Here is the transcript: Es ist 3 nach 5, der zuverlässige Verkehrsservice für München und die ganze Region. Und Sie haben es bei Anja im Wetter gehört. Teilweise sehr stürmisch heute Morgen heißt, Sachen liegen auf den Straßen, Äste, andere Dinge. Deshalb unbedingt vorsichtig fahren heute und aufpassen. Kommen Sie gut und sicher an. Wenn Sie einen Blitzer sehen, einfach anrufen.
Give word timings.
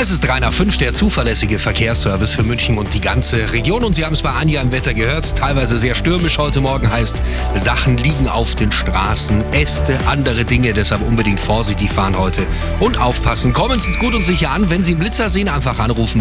Es 0.00 0.12
ist 0.12 0.20
3 0.20 0.38
nach 0.38 0.52
5, 0.52 0.76
der 0.76 0.92
zuverlässige 0.92 1.58
Verkehrsservice 1.58 2.32
für 2.32 2.44
München 2.44 2.78
und 2.78 2.94
die 2.94 3.00
ganze 3.00 3.52
Region. 3.52 3.82
Und 3.82 3.96
Sie 3.96 4.04
haben 4.04 4.12
es 4.12 4.22
bei 4.22 4.30
Anja 4.30 4.62
im 4.62 4.70
Wetter 4.70 4.94
gehört. 4.94 5.36
Teilweise 5.36 5.76
sehr 5.76 5.96
stürmisch 5.96 6.38
heute 6.38 6.60
Morgen 6.60 6.88
heißt, 6.88 7.20
Sachen 7.56 7.96
liegen 7.96 8.28
auf 8.28 8.54
den 8.54 8.70
Straßen, 8.70 9.42
Äste, 9.52 9.98
andere 10.06 10.44
Dinge. 10.44 10.72
Deshalb 10.72 11.02
unbedingt 11.02 11.40
vorsichtig 11.40 11.90
fahren 11.90 12.16
heute 12.16 12.46
und 12.78 12.96
aufpassen. 12.96 13.52
Kommen 13.52 13.80
Sie 13.80 13.90
gut 13.94 14.14
und 14.14 14.22
sicher 14.22 14.52
an. 14.52 14.70
Wenn 14.70 14.84
Sie 14.84 14.92
einen 14.92 15.00
Blitzer 15.00 15.30
sehen, 15.30 15.48
einfach 15.48 15.80
anrufen. 15.80 16.16